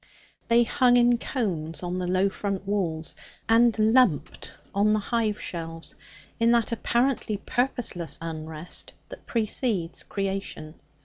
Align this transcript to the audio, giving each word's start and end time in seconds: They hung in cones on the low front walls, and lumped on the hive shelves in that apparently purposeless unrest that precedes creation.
They 0.47 0.63
hung 0.63 0.97
in 0.97 1.19
cones 1.19 1.83
on 1.83 1.99
the 1.99 2.07
low 2.07 2.27
front 2.27 2.65
walls, 2.65 3.15
and 3.47 3.77
lumped 3.93 4.51
on 4.73 4.93
the 4.93 4.99
hive 4.99 5.39
shelves 5.39 5.93
in 6.39 6.51
that 6.53 6.71
apparently 6.71 7.37
purposeless 7.37 8.17
unrest 8.19 8.93
that 9.09 9.27
precedes 9.27 10.01
creation. 10.01 10.73